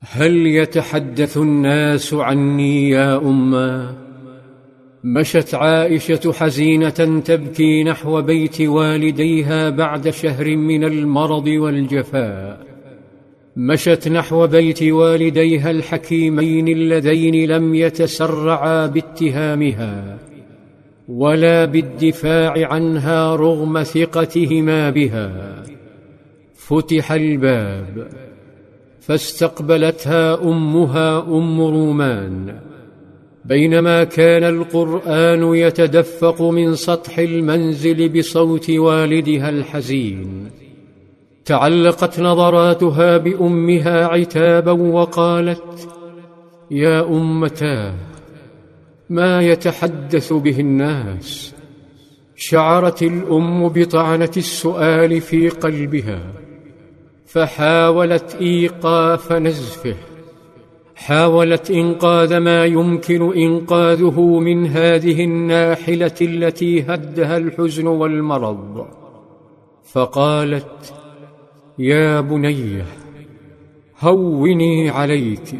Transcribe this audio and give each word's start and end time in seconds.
هل 0.00 0.46
يتحدث 0.46 1.36
الناس 1.36 2.14
عني 2.14 2.90
يا 2.90 3.16
أمة؟ 3.16 3.94
مشت 5.04 5.54
عائشة 5.54 6.32
حزينة 6.32 7.20
تبكي 7.24 7.84
نحو 7.84 8.22
بيت 8.22 8.60
والديها 8.60 9.70
بعد 9.70 10.10
شهر 10.10 10.56
من 10.56 10.84
المرض 10.84 11.46
والجفاء. 11.46 12.66
مشت 13.56 14.08
نحو 14.08 14.46
بيت 14.46 14.82
والديها 14.82 15.70
الحكيمين 15.70 16.68
اللذين 16.68 17.50
لم 17.50 17.74
يتسرعا 17.74 18.86
باتهامها 18.86 20.18
ولا 21.08 21.64
بالدفاع 21.64 22.66
عنها 22.66 23.36
رغم 23.36 23.82
ثقتهما 23.82 24.90
بها. 24.90 25.62
فتح 26.54 27.12
الباب. 27.12 28.08
فاستقبلتها 29.00 30.42
أمها 30.44 31.18
أم 31.22 31.60
رومان. 31.60 32.60
بينما 33.44 34.04
كان 34.04 34.44
القرآن 34.44 35.54
يتدفق 35.54 36.42
من 36.42 36.74
سطح 36.74 37.18
المنزل 37.18 38.08
بصوت 38.08 38.70
والدها 38.70 39.48
الحزين. 39.48 40.50
تعلقت 41.44 42.20
نظراتها 42.20 43.16
بأمها 43.16 44.06
عتابا 44.06 44.72
وقالت 44.72 45.88
يا 46.70 47.08
أمتاه 47.08 47.94
ما 49.10 49.42
يتحدث 49.42 50.32
به 50.32 50.60
الناس؟ 50.60 51.54
شعرت 52.36 53.02
الأم 53.02 53.68
بطعنة 53.68 54.30
السؤال 54.36 55.20
في 55.20 55.48
قلبها. 55.48 56.47
فحاولت 57.28 58.36
إيقاف 58.40 59.32
نزفه. 59.32 59.94
حاولت 60.96 61.70
إنقاذ 61.70 62.38
ما 62.38 62.64
يمكن 62.64 63.32
إنقاذه 63.32 64.20
من 64.20 64.66
هذه 64.66 65.24
الناحلة 65.24 66.14
التي 66.22 66.82
هدها 66.82 67.36
الحزن 67.36 67.86
والمرض. 67.86 68.86
فقالت 69.84 70.94
يا 71.78 72.20
بنيه 72.20 72.86
هوني 74.00 74.90
عليك. 74.90 75.54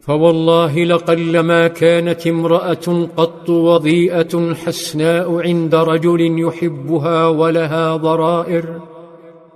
فوالله 0.00 0.84
لقلما 0.84 1.68
كانت 1.68 2.26
امرأة 2.26 3.08
قط 3.16 3.50
وضيئة 3.50 4.54
حسناء 4.54 5.40
عند 5.40 5.74
رجل 5.74 6.40
يحبها 6.40 7.26
ولها 7.26 7.96
ضرائر 7.96 8.89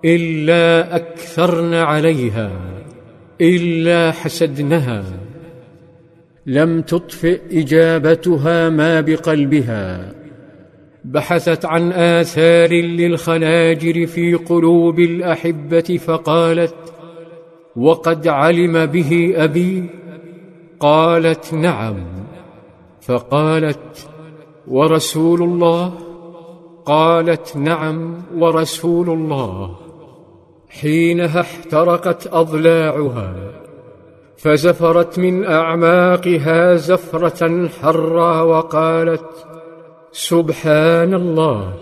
إلا 0.05 0.97
اكثرن 0.97 1.75
عليها 1.75 2.51
إلا 3.41 4.13
حسدنها 4.13 5.05
لم 6.47 6.83
تطفئ 6.83 7.41
إجابتها 7.53 8.69
ما 8.69 9.01
بقلبها. 9.01 10.15
بحثت 11.05 11.65
عن 11.65 11.93
آثار 11.93 12.73
للخناجر 12.73 14.07
في 14.07 14.35
قلوب 14.35 15.01
الأحبة 15.01 16.01
فقالت 16.07 16.75
وقد 17.77 18.29
علم 18.29 18.87
به 18.87 19.33
أبي؟ 19.37 19.85
قالت 20.81 21.55
نعم. 21.55 21.97
فقالت 23.01 24.09
ورسول 24.69 25.43
الله؟ 25.43 25.93
قالت 26.87 27.57
نعم 27.57 28.23
ورسول 28.37 29.11
الله. 29.11 29.84
حينها 30.69 31.41
احترقت 31.41 32.27
أضلاعها 32.33 33.35
فزفرت 34.37 35.19
من 35.19 35.45
أعماقها 35.45 36.77
زفرة 36.77 37.69
حرا 37.69 38.43
وقالت 38.43 39.47
سبحان 40.13 41.15
الله 41.15 41.75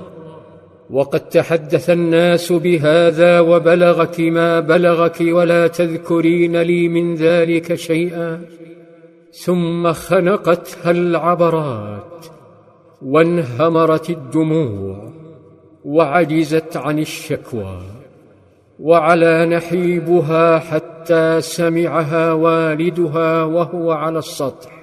وقد 0.90 1.20
تحدث 1.20 1.90
الناس 1.90 2.52
بهذا 2.52 3.40
وبلغك 3.40 4.20
ما 4.20 4.60
بلغك 4.60 5.20
ولا 5.20 5.66
تذكرين 5.66 6.62
لي 6.62 6.88
من 6.88 7.14
ذلك 7.14 7.74
شيئا 7.74 8.40
ثم 9.32 9.92
خنقتها 9.92 10.90
العبرات 10.90 12.26
وانهمرت 13.02 14.10
الدموع 14.10 15.12
وعجزت 15.84 16.76
عن 16.76 16.98
الشكوى. 16.98 18.01
وعلى 18.82 19.46
نحيبها 19.46 20.58
حتى 20.58 21.40
سمعها 21.40 22.32
والدها 22.32 23.44
وهو 23.44 23.92
على 23.92 24.18
السطح 24.18 24.82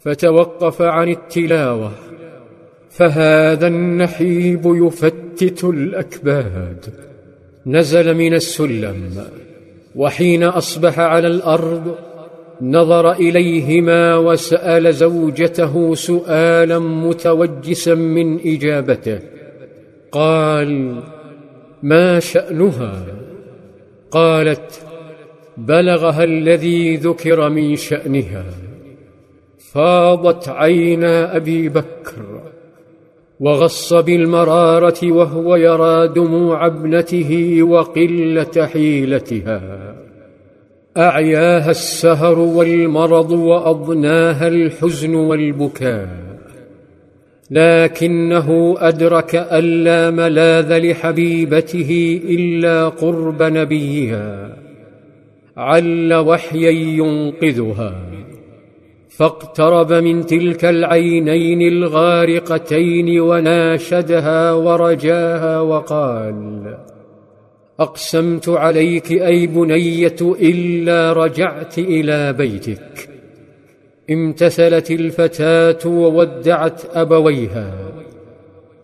فتوقف 0.00 0.82
عن 0.82 1.08
التلاوة 1.08 1.90
فهذا 2.90 3.66
النحيب 3.66 4.62
يفتت 4.64 5.64
الأكباد. 5.64 6.86
نزل 7.66 8.14
من 8.14 8.34
السلم 8.34 9.24
وحين 9.96 10.42
أصبح 10.42 11.00
على 11.00 11.26
الأرض 11.26 11.94
نظر 12.62 13.12
إليهما 13.12 14.16
وسأل 14.16 14.94
زوجته 14.94 15.94
سؤالا 15.94 16.78
متوجسا 16.78 17.94
من 17.94 18.40
إجابته 18.40 19.18
قال 20.12 21.02
ما 21.82 22.20
شأنها؟ 22.20 23.06
قالت 24.10 24.82
بلغها 25.56 26.24
الذي 26.24 26.96
ذكر 26.96 27.48
من 27.48 27.76
شأنها. 27.76 28.44
فاضت 29.72 30.48
عينا 30.48 31.36
أبي 31.36 31.68
بكر 31.68 32.40
وغص 33.40 33.92
بالمرارة 33.92 35.12
وهو 35.12 35.56
يرى 35.56 36.08
دموع 36.08 36.66
ابنته 36.66 37.62
وقلة 37.62 38.66
حيلتها. 38.72 39.60
أعياها 40.96 41.70
السهر 41.70 42.38
والمرض 42.38 43.30
وأضناها 43.30 44.48
الحزن 44.48 45.14
والبكاء. 45.14 46.27
لكنه 47.50 48.74
أدرك 48.78 49.34
أن 49.34 49.64
لا 49.64 50.10
ملاذ 50.10 50.78
لحبيبته 50.78 52.20
إلا 52.28 52.88
قرب 52.88 53.42
نبيها 53.42 54.56
عل 55.56 56.14
وحيا 56.14 56.70
ينقذها 56.70 57.94
فاقترب 59.08 59.92
من 59.92 60.26
تلك 60.26 60.64
العينين 60.64 61.62
الغارقتين 61.62 63.20
وناشدها 63.20 64.52
ورجاها 64.52 65.60
وقال 65.60 66.76
أقسمت 67.80 68.48
عليك 68.48 69.12
أي 69.12 69.46
بنية 69.46 70.16
إلا 70.22 71.12
رجعت 71.12 71.78
إلى 71.78 72.32
بيتك. 72.32 73.17
امتثلت 74.10 74.90
الفتاة 74.90 75.90
وودعت 75.90 76.96
أبويها 76.96 77.72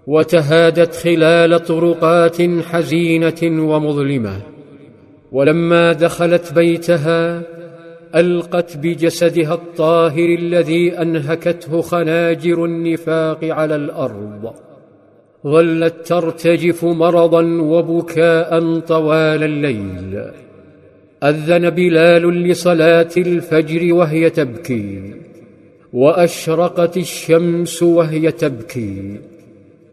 وتهادت 0.07 0.95
خلال 0.95 1.65
طرقات 1.65 2.43
حزينة 2.43 3.71
ومظلمة 3.71 4.41
ولما 5.33 5.93
دخلت 5.93 6.53
بيتها 6.53 7.43
ألقت 8.15 8.77
بجسدها 8.77 9.55
الطاهر 9.55 10.29
الذي 10.39 10.93
أنهكته 10.93 11.81
خناجر 11.81 12.65
النفاق 12.65 13.45
على 13.45 13.77
الأرض 13.77 14.53
ظلت 15.47 16.07
ترتجف 16.07 16.85
مرضا 16.85 17.43
وبكاء 17.63 18.79
طوال 18.79 19.43
الليل. 19.45 20.25
أذن 21.25 21.71
بلال 21.71 22.43
لصلاة 22.49 23.09
الفجر 23.17 23.95
وهي 23.95 24.31
تبكي 24.31 25.15
وأشرقت 25.93 26.97
الشمس 26.97 27.83
وهي 27.83 28.33
تبكي. 28.33 29.21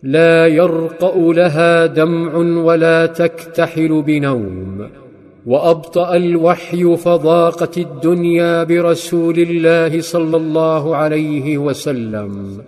لا 0.03 0.47
يرقأ 0.47 1.33
لها 1.33 1.85
دمع 1.85 2.35
ولا 2.37 3.05
تكتحل 3.05 4.01
بنوم 4.01 4.89
وأبطأ 5.45 6.15
الوحي 6.15 6.97
فضاقت 6.97 7.77
الدنيا 7.77 8.63
برسول 8.63 9.39
الله 9.39 10.01
صلى 10.01 10.37
الله 10.37 10.95
عليه 10.95 11.57
وسلم. 11.57 12.61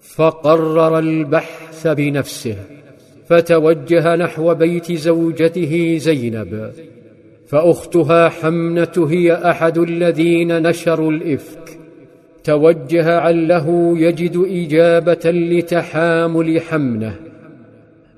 فقرر 0.00 0.98
البحث 0.98 1.86
بنفسه 1.86 2.56
فتوجه 3.26 4.16
نحو 4.16 4.54
بيت 4.54 4.92
زوجته 4.92 5.96
زينب. 5.98 6.72
فأختها 7.52 8.28
حمنة 8.28 9.06
هي 9.10 9.34
أحد 9.34 9.78
الذين 9.78 10.62
نشروا 10.62 11.12
الإفك. 11.12 11.78
توجه 12.44 13.18
عله 13.18 13.94
يجد 13.98 14.46
إجابة 14.50 15.30
لتحامل 15.30 16.60
حمنة. 16.60 17.14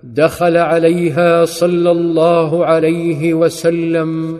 دخل 0.02 0.56
عليها 0.56 1.44
صلى 1.44 1.90
الله 1.90 2.66
عليه 2.66 3.34
وسلم 3.34 4.38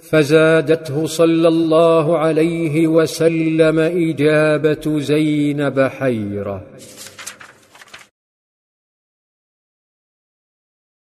فزادته 0.00 1.06
صلى 1.06 1.48
الله 1.48 2.18
عليه 2.18 2.86
وسلم 2.86 3.78
إجابة 3.78 4.98
زينب 4.98 5.80
حيرة. 5.80 6.62